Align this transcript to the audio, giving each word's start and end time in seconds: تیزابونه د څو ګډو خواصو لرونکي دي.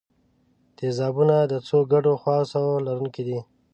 تیزابونه 0.77 1.35
د 1.51 1.53
څو 1.67 1.77
ګډو 1.91 2.13
خواصو 2.21 2.63
لرونکي 2.87 3.23
دي. 3.27 3.39